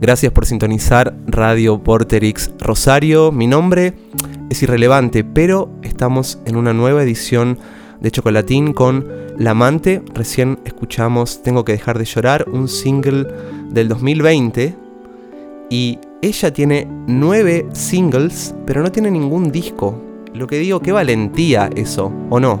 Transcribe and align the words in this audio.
Gracias 0.00 0.30
por 0.30 0.46
sintonizar 0.46 1.12
Radio 1.26 1.82
Porterix 1.82 2.52
Rosario. 2.60 3.32
Mi 3.32 3.48
nombre 3.48 3.94
es 4.48 4.62
irrelevante, 4.62 5.24
pero 5.24 5.70
estamos 5.82 6.38
en 6.46 6.54
una 6.54 6.72
nueva 6.72 7.02
edición 7.02 7.58
de 7.98 8.12
Chocolatín 8.12 8.74
con 8.74 9.08
La 9.38 9.50
Amante. 9.50 10.00
Recién 10.14 10.60
escuchamos 10.64 11.42
Tengo 11.42 11.64
que 11.64 11.72
dejar 11.72 11.98
de 11.98 12.04
llorar, 12.04 12.46
un 12.48 12.68
single 12.68 13.26
del 13.70 13.88
2020. 13.88 14.76
Y 15.68 15.98
ella 16.22 16.52
tiene 16.52 16.86
nueve 17.08 17.66
singles, 17.72 18.54
pero 18.66 18.82
no 18.84 18.92
tiene 18.92 19.10
ningún 19.10 19.50
disco. 19.50 20.00
Lo 20.32 20.46
que 20.46 20.60
digo, 20.60 20.78
qué 20.78 20.92
valentía 20.92 21.70
eso, 21.74 22.12
¿o 22.30 22.38
no? 22.38 22.60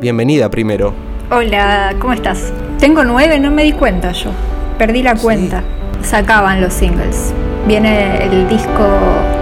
Bienvenida 0.00 0.50
primero. 0.50 0.94
Hola, 1.30 1.94
¿cómo 2.00 2.14
estás? 2.14 2.54
Tengo 2.78 3.04
nueve, 3.04 3.38
no 3.38 3.50
me 3.50 3.64
di 3.64 3.72
cuenta 3.72 4.12
yo. 4.12 4.30
Perdí 4.78 5.02
la 5.02 5.14
cuenta. 5.14 5.62
Sacaban 6.08 6.60
los 6.60 6.72
singles. 6.72 7.32
Viene 7.66 8.24
el 8.24 8.48
disco 8.48 8.86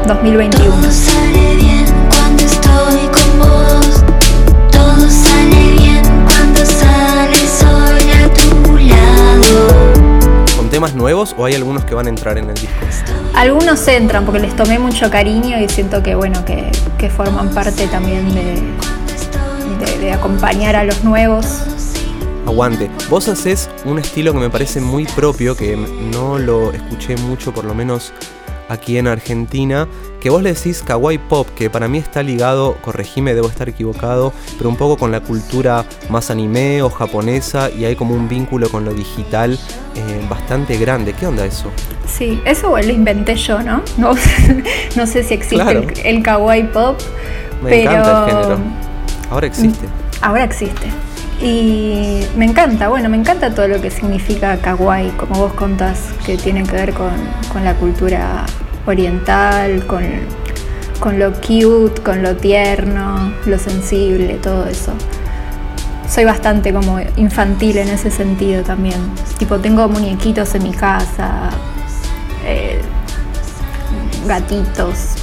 2021. 0.07 0.71
Todo 0.75 0.91
sale 0.91 1.57
bien 1.57 1.85
cuando 2.09 2.43
estoy 2.45 3.09
con 3.13 3.39
vos. 3.41 4.05
Todo 4.71 5.11
sale 5.11 5.73
bien 5.79 6.03
cuando 6.27 6.65
sale 6.65 7.37
sola 7.47 8.25
a 8.25 8.29
tu 8.33 8.79
lado. 8.79 10.55
¿Con 10.57 10.71
temas 10.71 10.95
nuevos 10.95 11.35
o 11.37 11.45
hay 11.45 11.55
algunos 11.55 11.85
que 11.85 11.95
van 11.95 12.07
a 12.07 12.11
entrar 12.11 12.39
en 12.39 12.49
el 12.49 12.55
disco? 12.55 12.71
Algunos 13.35 13.87
entran 13.89 14.25
porque 14.25 14.41
les 14.41 14.55
tomé 14.57 14.79
mucho 14.79 15.11
cariño 15.11 15.59
y 15.59 15.69
siento 15.69 16.03
que 16.03 16.15
bueno 16.15 16.45
que, 16.45 16.71
que 16.97 17.11
forman 17.11 17.49
parte 17.51 17.87
también 17.89 18.33
de, 18.35 18.63
de- 19.85 19.99
de 19.99 20.13
acompañar 20.13 20.77
a 20.77 20.85
los 20.85 21.03
nuevos. 21.05 21.45
Aguante. 22.47 22.91
Vos 23.09 23.29
haces 23.29 23.71
un 23.85 23.99
estilo 23.99 24.33
que 24.33 24.39
me 24.41 24.51
parece 24.51 24.81
muy 24.81 25.05
propio, 25.05 25.57
que 25.57 25.77
no 25.77 26.39
lo 26.39 26.73
escuché 26.73 27.17
mucho, 27.17 27.53
por 27.53 27.65
lo 27.65 27.75
menos 27.75 28.13
aquí 28.69 28.97
en 28.97 29.07
Argentina, 29.07 29.87
que 30.21 30.31
vos 30.31 30.43
le 30.43 30.55
decís 30.55 30.83
kawaii 30.83 31.19
pop, 31.19 31.47
que 31.55 31.69
para 31.69 31.89
mí 31.89 31.99
está 31.99 32.23
ligado, 32.23 32.77
corregime, 32.81 33.35
debo 33.35 33.49
estar 33.49 33.69
equivocado, 33.69 34.33
pero 34.57 34.71
un 34.71 34.77
poco 34.77 34.97
con 34.97 35.13
la 35.13 35.21
cultura 35.21 35.85
más 36.09 36.31
anime 36.31 36.81
o 36.83 36.89
japonesa 36.89 37.69
y 37.71 37.85
hay 37.85 37.97
como 37.97 38.15
un 38.15 38.29
vínculo 38.29 38.71
con 38.71 38.85
lo 38.87 38.95
digital 38.95 39.59
eh, 39.95 40.27
bastante 40.31 40.79
grande. 40.79 41.13
¿Qué 41.13 41.27
onda 41.27 41.45
eso? 41.45 41.71
Sí, 42.07 42.41
eso 42.47 42.71
lo 42.77 42.91
inventé 42.91 43.35
yo, 43.37 43.61
¿no? 43.63 43.83
No, 43.99 44.15
no 44.97 45.07
sé 45.07 45.23
si 45.23 45.35
existe 45.35 45.57
Claro. 45.57 45.81
el, 45.83 45.93
el 46.17 46.23
kawaii 46.23 46.65
pop, 46.73 46.99
Me 47.63 47.71
pero 47.71 47.91
encanta 47.91 48.25
el 48.25 48.31
género. 48.31 48.59
Ahora 49.31 49.47
existe. 49.47 49.87
ahora 50.23 50.45
existe. 50.45 50.87
Y 51.43 52.25
me 52.37 52.45
encanta, 52.45 52.89
bueno, 52.89 53.09
me 53.09 53.17
encanta 53.17 53.53
todo 53.53 53.67
lo 53.67 53.81
que 53.81 53.91
significa 53.91 54.57
kawaii, 54.59 55.11
como 55.11 55.41
vos 55.41 55.53
contás, 55.55 55.99
que 56.25 56.37
tiene 56.37 56.63
que 56.63 56.73
ver 56.73 56.95
con, 56.95 57.11
con 57.53 57.65
la 57.65 57.75
cultura 57.75 58.47
oriental, 58.87 59.85
con, 59.87 60.05
con 61.01 61.19
lo 61.19 61.33
cute, 61.33 62.01
con 62.03 62.23
lo 62.23 62.37
tierno, 62.37 63.33
lo 63.47 63.59
sensible, 63.59 64.35
todo 64.35 64.67
eso. 64.67 64.93
Soy 66.09 66.25
bastante 66.25 66.73
como 66.73 67.01
infantil 67.17 67.79
en 67.79 67.89
ese 67.89 68.11
sentido 68.11 68.63
también. 68.63 69.01
Tipo, 69.39 69.59
tengo 69.59 69.89
muñequitos 69.89 70.55
en 70.55 70.63
mi 70.63 70.73
casa, 70.73 71.51
eh, 72.47 72.81
gatitos, 74.29 75.17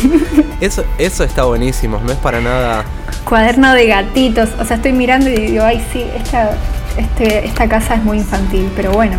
Eso, 0.60 0.84
eso 0.98 1.24
está 1.24 1.44
buenísimo, 1.44 2.00
no 2.04 2.12
es 2.12 2.18
para 2.18 2.40
nada... 2.40 2.84
cuaderno 3.30 3.72
de 3.72 3.86
gatitos. 3.86 4.50
O 4.60 4.64
sea, 4.66 4.76
estoy 4.76 4.92
mirando 4.92 5.30
y 5.30 5.36
digo, 5.36 5.64
ay, 5.64 5.82
sí, 5.92 6.04
esta, 6.14 6.50
este, 6.98 7.46
esta 7.46 7.66
casa 7.68 7.94
es 7.94 8.02
muy 8.04 8.18
infantil, 8.18 8.70
pero 8.76 8.92
bueno, 8.92 9.16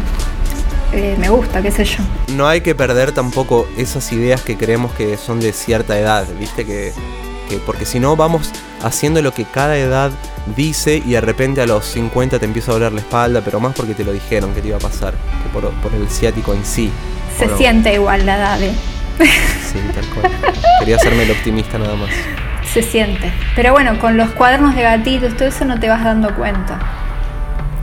eh, 0.93 1.15
me 1.17 1.29
gusta, 1.29 1.61
qué 1.63 1.71
sé 1.71 1.85
yo. 1.85 1.97
No 2.35 2.47
hay 2.47 2.61
que 2.61 2.75
perder 2.75 3.11
tampoco 3.13 3.67
esas 3.77 4.11
ideas 4.11 4.41
que 4.41 4.57
creemos 4.57 4.91
que 4.93 5.17
son 5.17 5.39
de 5.39 5.53
cierta 5.53 5.97
edad, 5.97 6.25
¿viste? 6.39 6.65
Que, 6.65 6.93
que- 7.49 7.57
porque 7.65 7.85
si 7.85 7.99
no 7.99 8.15
vamos 8.15 8.51
haciendo 8.83 9.21
lo 9.21 9.33
que 9.33 9.45
cada 9.45 9.77
edad 9.77 10.11
dice 10.55 11.01
y 11.05 11.11
de 11.11 11.21
repente 11.21 11.61
a 11.61 11.65
los 11.65 11.85
50 11.85 12.37
te 12.39 12.45
empieza 12.45 12.71
a 12.71 12.73
doler 12.75 12.91
la 12.91 12.99
espalda, 13.01 13.41
pero 13.43 13.59
más 13.59 13.73
porque 13.75 13.93
te 13.93 14.03
lo 14.03 14.11
dijeron 14.11 14.53
que 14.53 14.61
te 14.61 14.67
iba 14.67 14.77
a 14.77 14.81
pasar, 14.81 15.13
que 15.13 15.49
por, 15.53 15.69
por 15.75 15.93
el 15.93 16.09
ciático 16.09 16.53
en 16.53 16.65
sí. 16.65 16.91
Se 17.39 17.47
siente 17.57 17.93
igual 17.93 18.25
la 18.25 18.35
edad, 18.37 18.61
¿eh? 18.61 18.73
Sí, 19.19 19.79
tal 19.95 20.05
cual. 20.07 20.31
Quería 20.79 20.95
hacerme 20.97 21.23
el 21.23 21.31
optimista 21.31 21.77
nada 21.77 21.95
más. 21.95 22.09
Se 22.73 22.81
siente. 22.81 23.31
Pero 23.55 23.73
bueno, 23.73 23.99
con 23.99 24.17
los 24.17 24.29
cuadernos 24.31 24.75
de 24.75 24.83
gatitos, 24.83 25.35
todo 25.35 25.47
eso 25.47 25.65
no 25.65 25.79
te 25.79 25.89
vas 25.89 26.03
dando 26.03 26.33
cuenta. 26.35 26.79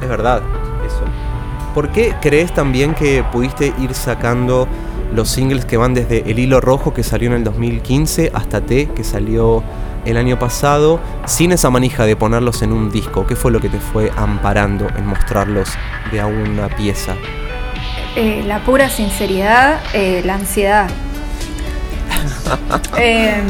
Es 0.00 0.08
verdad, 0.08 0.42
eso. 0.86 1.04
¿Por 1.74 1.90
qué 1.90 2.14
crees 2.20 2.52
también 2.52 2.94
que 2.94 3.22
pudiste 3.30 3.72
ir 3.78 3.94
sacando 3.94 4.66
los 5.12 5.28
singles 5.28 5.64
que 5.64 5.76
van 5.76 5.94
desde 5.94 6.30
El 6.30 6.38
Hilo 6.38 6.60
Rojo, 6.60 6.94
que 6.94 7.02
salió 7.02 7.28
en 7.28 7.36
el 7.36 7.44
2015, 7.44 8.32
hasta 8.34 8.60
T, 8.60 8.88
que 8.94 9.04
salió 9.04 9.62
el 10.04 10.16
año 10.16 10.38
pasado, 10.38 11.00
sin 11.26 11.52
esa 11.52 11.70
manija 11.70 12.04
de 12.06 12.16
ponerlos 12.16 12.62
en 12.62 12.72
un 12.72 12.90
disco? 12.90 13.26
¿Qué 13.26 13.36
fue 13.36 13.50
lo 13.50 13.60
que 13.60 13.68
te 13.68 13.80
fue 13.80 14.10
amparando 14.16 14.86
en 14.96 15.06
mostrarlos 15.06 15.68
de 16.10 16.20
a 16.20 16.26
una 16.26 16.68
pieza? 16.68 17.14
Eh, 18.16 18.42
la 18.46 18.60
pura 18.60 18.88
sinceridad, 18.88 19.80
eh, 19.92 20.22
la 20.24 20.34
ansiedad. 20.34 20.88
Em, 22.96 23.46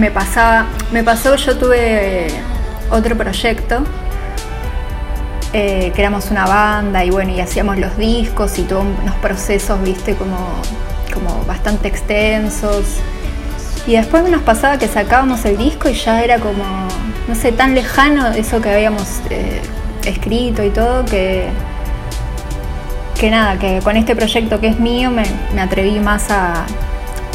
me 0.00 0.10
pasaba, 0.10 0.64
me 0.92 1.04
pasó, 1.04 1.36
yo 1.36 1.58
tuve 1.58 2.28
otro 2.90 3.16
proyecto, 3.16 3.84
eh, 5.52 5.92
que 5.94 6.00
éramos 6.00 6.30
una 6.30 6.46
banda 6.46 7.04
y 7.04 7.10
bueno, 7.10 7.32
y 7.32 7.40
hacíamos 7.40 7.76
los 7.76 7.98
discos 7.98 8.58
y 8.58 8.62
todos 8.62 8.84
unos 9.02 9.14
procesos, 9.16 9.80
viste, 9.82 10.16
como, 10.16 10.38
como 11.12 11.44
bastante 11.44 11.88
extensos. 11.88 12.84
Y 13.86 13.92
después 13.92 14.28
nos 14.28 14.40
pasaba 14.42 14.78
que 14.78 14.88
sacábamos 14.88 15.44
el 15.44 15.58
disco 15.58 15.90
y 15.90 15.94
ya 15.94 16.22
era 16.22 16.38
como, 16.38 16.64
no 17.28 17.34
sé, 17.34 17.52
tan 17.52 17.74
lejano 17.74 18.28
eso 18.28 18.62
que 18.62 18.70
habíamos 18.70 19.20
eh, 19.28 19.60
escrito 20.06 20.64
y 20.64 20.70
todo 20.70 21.04
que, 21.04 21.48
que 23.18 23.30
nada, 23.30 23.58
que 23.58 23.80
con 23.84 23.98
este 23.98 24.16
proyecto 24.16 24.60
que 24.60 24.68
es 24.68 24.80
mío 24.80 25.10
me, 25.10 25.24
me 25.54 25.60
atreví 25.60 26.00
más 26.00 26.30
a, 26.30 26.64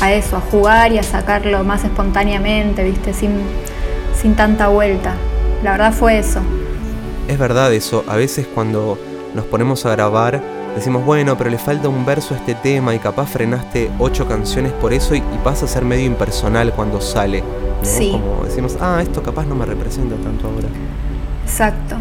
a 0.01 0.13
eso, 0.13 0.37
a 0.37 0.41
jugar 0.41 0.91
y 0.91 0.97
a 0.97 1.03
sacarlo 1.03 1.63
más 1.63 1.83
espontáneamente, 1.83 2.83
viste, 2.83 3.13
sin, 3.13 3.41
sin 4.19 4.35
tanta 4.35 4.67
vuelta. 4.67 5.15
La 5.63 5.71
verdad 5.71 5.93
fue 5.93 6.19
eso. 6.19 6.41
Es 7.27 7.37
verdad 7.37 7.73
eso, 7.73 8.03
a 8.07 8.15
veces 8.15 8.47
cuando 8.53 8.99
nos 9.33 9.45
ponemos 9.45 9.85
a 9.85 9.91
grabar 9.91 10.41
decimos, 10.75 11.05
bueno, 11.05 11.37
pero 11.37 11.49
le 11.49 11.57
falta 11.57 11.87
un 11.87 12.05
verso 12.05 12.33
a 12.33 12.37
este 12.37 12.53
tema 12.53 12.93
y 12.93 12.99
capaz 12.99 13.27
frenaste 13.27 13.89
ocho 13.97 14.27
canciones 14.27 14.73
por 14.73 14.93
eso 14.93 15.15
y, 15.15 15.19
y 15.19 15.39
pasa 15.43 15.65
a 15.65 15.67
ser 15.67 15.85
medio 15.85 16.05
impersonal 16.05 16.73
cuando 16.73 16.99
sale. 17.01 17.41
¿no? 17.41 17.85
Sí. 17.85 18.11
Como 18.11 18.45
decimos, 18.45 18.77
ah, 18.81 18.99
esto 19.01 19.23
capaz 19.23 19.45
no 19.45 19.55
me 19.55 19.65
representa 19.65 20.15
tanto 20.15 20.47
ahora. 20.47 20.67
Exacto. 21.45 21.95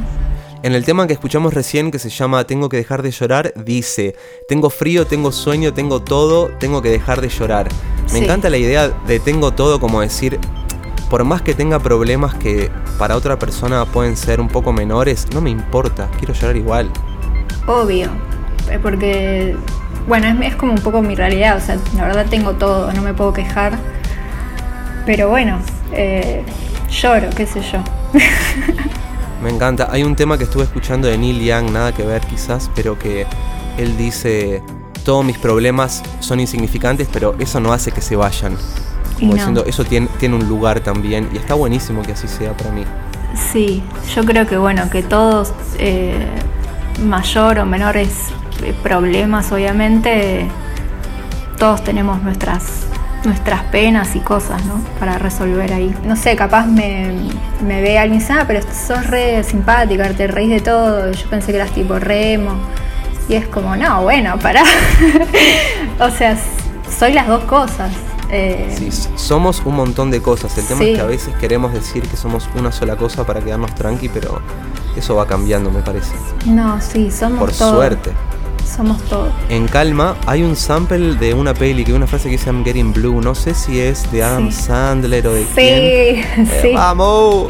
En 0.64 0.74
el 0.74 0.86
tema 0.86 1.06
que 1.06 1.12
escuchamos 1.12 1.52
recién, 1.52 1.90
que 1.90 1.98
se 1.98 2.08
llama 2.08 2.44
Tengo 2.44 2.70
que 2.70 2.78
dejar 2.78 3.02
de 3.02 3.10
llorar, 3.10 3.52
dice, 3.54 4.14
tengo 4.48 4.70
frío, 4.70 5.06
tengo 5.06 5.30
sueño, 5.30 5.74
tengo 5.74 6.00
todo, 6.00 6.48
tengo 6.58 6.80
que 6.80 6.88
dejar 6.88 7.20
de 7.20 7.28
llorar. 7.28 7.68
Me 8.04 8.08
Sí. 8.20 8.24
encanta 8.24 8.48
la 8.48 8.56
idea 8.56 8.88
de 8.88 9.20
tengo 9.20 9.52
todo 9.52 9.78
como 9.78 10.00
decir, 10.00 10.38
por 11.10 11.22
más 11.24 11.42
que 11.42 11.52
tenga 11.52 11.78
problemas 11.80 12.34
que 12.36 12.70
para 12.98 13.14
otra 13.14 13.38
persona 13.38 13.84
pueden 13.84 14.16
ser 14.16 14.40
un 14.40 14.48
poco 14.48 14.72
menores, 14.72 15.26
no 15.34 15.42
me 15.42 15.50
importa, 15.50 16.08
quiero 16.18 16.32
llorar 16.32 16.56
igual. 16.56 16.90
Obvio. 17.66 18.08
Eh, 18.70 18.78
Porque, 18.82 19.54
bueno, 20.08 20.28
es, 20.28 20.52
es 20.52 20.56
como 20.56 20.72
un 20.72 20.80
poco 20.80 21.02
mi 21.02 21.14
realidad. 21.14 21.58
O 21.58 21.60
sea, 21.60 21.76
la 21.94 22.04
verdad 22.06 22.24
tengo 22.30 22.52
todo, 22.52 22.90
no 22.94 23.02
me 23.02 23.12
puedo 23.12 23.34
quejar. 23.34 23.78
Pero 25.04 25.28
bueno, 25.28 25.58
eh, 25.92 26.42
lloro, 26.88 27.28
qué 27.36 27.44
sé 27.44 27.60
yo. 27.60 27.80
Me 29.42 29.50
encanta. 29.50 29.88
Hay 29.90 30.02
un 30.02 30.16
tema 30.16 30.38
que 30.38 30.44
estuve 30.44 30.64
escuchando 30.64 31.08
de 31.08 31.18
Neil 31.18 31.40
Young, 31.40 31.70
nada 31.70 31.92
que 31.92 32.02
ver 32.02 32.22
quizás, 32.22 32.70
pero 32.74 32.98
que 32.98 33.26
él 33.78 33.96
dice, 33.96 34.62
todos 35.04 35.24
mis 35.24 35.38
problemas 35.38 36.02
son 36.20 36.40
insignificantes, 36.40 37.08
pero 37.12 37.34
eso 37.38 37.60
no 37.60 37.72
hace 37.72 37.92
que 37.92 38.00
se 38.00 38.16
vayan. 38.16 38.56
Como 39.14 39.28
no. 39.28 39.34
diciendo, 39.34 39.64
eso 39.66 39.84
tiene, 39.84 40.08
tiene 40.18 40.34
un 40.34 40.48
lugar 40.48 40.80
también 40.80 41.28
y 41.32 41.36
está 41.36 41.54
buenísimo 41.54 42.02
que 42.02 42.12
así 42.12 42.26
sea 42.26 42.56
para 42.56 42.70
mí. 42.70 42.84
Sí, 43.52 43.82
yo 44.14 44.24
creo 44.24 44.46
que 44.46 44.56
bueno, 44.56 44.88
que 44.90 45.02
todos, 45.02 45.52
eh, 45.78 46.26
mayor 47.04 47.58
o 47.58 47.66
menores 47.66 48.30
problemas, 48.82 49.50
obviamente, 49.52 50.48
todos 51.58 51.82
tenemos 51.84 52.22
nuestras 52.22 52.86
nuestras 53.24 53.62
penas 53.64 54.14
y 54.16 54.20
cosas, 54.20 54.64
¿no? 54.66 54.80
Para 55.00 55.18
resolver 55.18 55.72
ahí. 55.72 55.94
No 56.04 56.16
sé, 56.16 56.36
capaz 56.36 56.66
me, 56.66 57.12
me 57.66 57.80
ve 57.80 57.98
alguien 57.98 58.20
y 58.20 58.22
dice, 58.22 58.32
ah, 58.34 58.44
pero 58.46 58.60
sos 58.62 59.06
re 59.06 59.42
simpática, 59.44 60.08
te 60.10 60.26
reís 60.26 60.50
de 60.50 60.60
todo. 60.60 61.10
Yo 61.12 61.28
pensé 61.30 61.52
que 61.52 61.56
eras 61.58 61.70
tipo 61.72 61.98
remo. 61.98 62.52
Y 63.28 63.34
es 63.34 63.46
como, 63.46 63.74
no, 63.76 64.02
bueno, 64.02 64.38
pará. 64.38 64.62
o 66.00 66.10
sea, 66.10 66.36
soy 66.98 67.12
las 67.12 67.26
dos 67.26 67.44
cosas. 67.44 67.90
Eh, 68.30 68.74
Sí, 68.76 68.90
somos 69.16 69.62
un 69.64 69.76
montón 69.76 70.10
de 70.10 70.20
cosas. 70.20 70.56
El 70.58 70.66
tema 70.66 70.80
Sí. 70.80 70.90
es 70.90 70.96
que 70.96 71.00
a 71.02 71.06
veces 71.06 71.34
queremos 71.36 71.72
decir 71.72 72.02
que 72.06 72.16
somos 72.16 72.48
una 72.54 72.72
sola 72.72 72.96
cosa 72.96 73.24
para 73.24 73.40
quedarnos 73.40 73.74
tranqui, 73.74 74.08
pero 74.08 74.40
eso 74.96 75.14
va 75.14 75.26
cambiando, 75.26 75.70
me 75.70 75.80
parece. 75.80 76.14
No, 76.46 76.80
sí, 76.80 77.10
somos 77.10 77.38
Por 77.38 77.52
suerte. 77.54 78.10
Somos 78.64 79.02
todo. 79.04 79.30
En 79.48 79.66
Calma 79.68 80.16
hay 80.26 80.42
un 80.42 80.56
sample 80.56 81.14
de 81.16 81.34
una 81.34 81.54
peli 81.54 81.84
que 81.84 81.92
una 81.92 82.06
frase 82.06 82.24
que 82.24 82.32
dice 82.32 82.46
I'm 82.50 82.64
getting 82.64 82.92
blue. 82.92 83.20
No 83.20 83.34
sé 83.34 83.54
si 83.54 83.80
es 83.80 84.10
de 84.10 84.22
Adam 84.22 84.50
Sí. 84.50 84.62
Sandler 84.62 85.26
o 85.28 85.32
de 85.34 85.42
Sí, 85.44 85.50
quién. 85.54 85.64
Eh, 86.54 86.60
sí. 86.62 86.72
¡Vamos! 86.74 87.48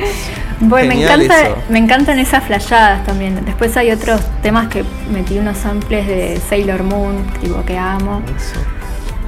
Bueno, 0.61 0.95
me 0.95 1.03
encanta, 1.03 1.43
eso. 1.47 1.57
me 1.69 1.79
encantan 1.79 2.19
esas 2.19 2.45
flayadas 2.45 3.05
también. 3.05 3.45
Después 3.45 3.77
hay 3.77 3.91
otros 3.91 4.21
temas 4.43 4.69
que 4.69 4.85
metí 5.13 5.37
unos 5.39 5.59
samples 5.59 6.07
de 6.07 6.41
Sailor 6.49 6.83
Moon, 6.85 7.25
tipo 7.41 7.63
que 7.65 7.77
amo. 7.77 8.23
Eso. 8.37 8.61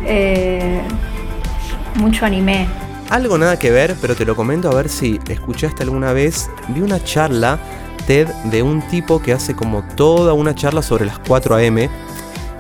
Eh, 0.06 0.80
mucho 1.96 2.24
anime. 2.26 2.66
Algo 3.10 3.38
nada 3.38 3.58
que 3.58 3.70
ver, 3.70 3.94
pero 4.00 4.14
te 4.16 4.24
lo 4.24 4.34
comento 4.34 4.68
a 4.70 4.74
ver 4.74 4.88
si 4.88 5.20
escuchaste 5.28 5.82
alguna 5.84 6.12
vez. 6.12 6.50
Vi 6.68 6.80
una 6.80 7.02
charla 7.02 7.58
TED 8.06 8.26
de 8.44 8.62
un 8.62 8.82
tipo 8.88 9.20
que 9.22 9.32
hace 9.32 9.54
como 9.54 9.82
toda 9.94 10.32
una 10.32 10.54
charla 10.54 10.82
sobre 10.82 11.06
las 11.06 11.18
4 11.20 11.54
AM 11.56 11.78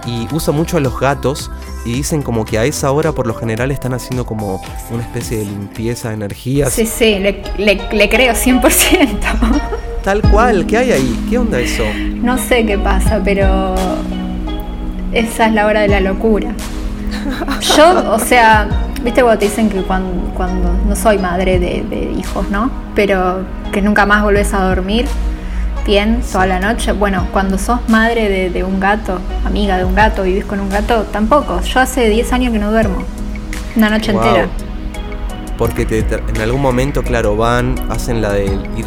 y 0.06 0.28
usa 0.32 0.52
mucho 0.52 0.76
a 0.76 0.80
los 0.80 0.98
gatos 1.00 1.50
y 1.84 1.92
dicen 1.94 2.22
como 2.22 2.44
que 2.44 2.58
a 2.58 2.64
esa 2.64 2.92
hora 2.92 3.10
por 3.10 3.26
lo 3.26 3.34
general 3.34 3.72
están 3.72 3.92
haciendo 3.92 4.24
como 4.24 4.62
una 4.90 5.02
especie 5.02 5.38
de 5.38 5.44
limpieza 5.46 6.08
de 6.10 6.14
energías. 6.14 6.72
Sí, 6.72 6.86
sí, 6.86 7.18
le, 7.18 7.42
le- 7.58 7.88
le 7.90 8.08
creo 8.08 8.32
100%. 8.32 9.18
Tal 10.04 10.22
cual, 10.22 10.64
¿qué 10.66 10.78
hay 10.78 10.92
ahí? 10.92 11.26
¿Qué 11.28 11.38
onda 11.38 11.58
eso? 11.58 11.82
No 12.14 12.38
sé 12.38 12.64
qué 12.64 12.78
pasa, 12.78 13.20
pero 13.24 13.74
esa 15.12 15.46
es 15.48 15.52
la 15.54 15.66
hora 15.66 15.80
de 15.80 15.88
la 15.88 16.00
locura. 16.00 16.54
Yo, 17.76 18.12
o 18.14 18.18
sea, 18.20 18.68
viste 19.02 19.22
cuando 19.22 19.38
te 19.38 19.44
dicen 19.46 19.68
que 19.68 19.82
cuando, 19.82 20.30
cuando 20.34 20.70
no 20.86 20.96
soy 20.96 21.18
madre 21.18 21.58
de, 21.58 21.82
de 21.88 22.12
hijos, 22.18 22.48
¿no? 22.50 22.70
Pero 22.94 23.44
que 23.72 23.82
nunca 23.82 24.06
más 24.06 24.22
volvés 24.22 24.52
a 24.54 24.62
dormir 24.64 25.06
bien 25.84 26.20
toda 26.32 26.46
la 26.46 26.58
noche. 26.60 26.92
Bueno, 26.92 27.26
cuando 27.32 27.58
sos 27.58 27.80
madre 27.88 28.28
de, 28.28 28.50
de 28.50 28.64
un 28.64 28.80
gato, 28.80 29.20
amiga 29.44 29.76
de 29.78 29.84
un 29.84 29.94
gato, 29.94 30.22
vivís 30.24 30.44
con 30.44 30.60
un 30.60 30.68
gato, 30.68 31.02
tampoco. 31.12 31.60
Yo 31.62 31.80
hace 31.80 32.08
10 32.08 32.32
años 32.32 32.52
que 32.52 32.58
no 32.58 32.70
duermo. 32.70 32.98
Una 33.76 33.90
noche 33.90 34.12
Wow. 34.12 34.22
entera. 34.24 34.48
Porque 35.58 35.84
te- 35.86 36.00
en 36.00 36.40
algún 36.40 36.60
momento, 36.60 37.02
claro, 37.02 37.36
van, 37.36 37.76
hacen 37.88 38.20
la 38.20 38.32
de 38.32 38.44
ir 38.46 38.84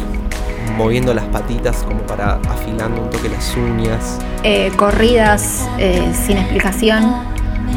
moviendo 0.76 1.12
las 1.14 1.24
patitas 1.26 1.82
como 1.82 2.00
para 2.02 2.34
afilando 2.48 3.02
un 3.02 3.10
toque 3.10 3.28
las 3.28 3.54
uñas. 3.56 4.18
Eh, 4.44 4.70
corridas 4.76 5.68
eh, 5.78 6.12
sin 6.26 6.38
explicación. 6.38 7.29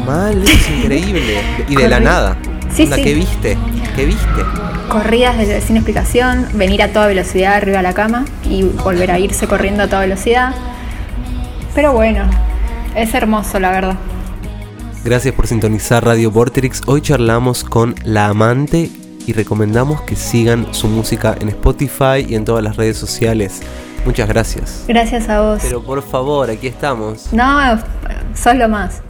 Mal, 0.06 0.42
es 0.42 0.70
increíble. 0.78 1.40
Y 1.68 1.76
de 1.76 1.88
la 1.88 2.00
nada. 2.00 2.36
Sí, 2.74 2.84
Onda, 2.84 2.96
sí. 2.96 3.02
¿Qué 3.04 3.14
viste? 3.14 3.58
¿Qué 3.96 4.04
viste? 4.06 4.44
corridas 4.88 5.36
de- 5.38 5.60
sin 5.60 5.76
explicación, 5.76 6.46
venir 6.54 6.80
a 6.82 6.92
toda 6.92 7.08
velocidad 7.08 7.54
arriba 7.54 7.78
de 7.78 7.82
la 7.82 7.94
cama 7.94 8.24
y 8.44 8.62
volver 8.62 9.10
a 9.10 9.18
irse 9.18 9.48
corriendo 9.48 9.82
a 9.82 9.86
toda 9.88 10.02
velocidad. 10.02 10.54
Pero 11.74 11.92
bueno, 11.92 12.24
es 12.94 13.12
hermoso 13.14 13.58
la 13.58 13.70
verdad. 13.72 13.96
Gracias 15.04 15.34
por 15.34 15.46
sintonizar 15.48 16.04
Radio 16.04 16.30
Vorterix. 16.30 16.80
Hoy 16.86 17.00
charlamos 17.00 17.64
con 17.64 17.94
La 18.04 18.26
Amante 18.28 18.88
y 19.26 19.32
recomendamos 19.32 20.00
que 20.02 20.14
sigan 20.14 20.72
su 20.72 20.86
música 20.86 21.34
en 21.40 21.48
Spotify 21.48 22.24
y 22.28 22.36
en 22.36 22.44
todas 22.44 22.62
las 22.62 22.76
redes 22.76 22.96
sociales. 22.96 23.62
Muchas 24.06 24.28
gracias. 24.28 24.84
Gracias 24.86 25.28
a 25.28 25.40
vos. 25.40 25.60
Pero 25.62 25.82
por 25.82 26.02
favor, 26.02 26.50
aquí 26.50 26.68
estamos. 26.68 27.32
No, 27.32 27.78
sos 28.34 28.54
lo 28.54 28.68
más. 28.68 29.00